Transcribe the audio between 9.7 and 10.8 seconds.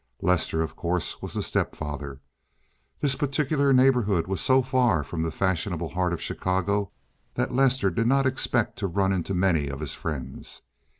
his friends.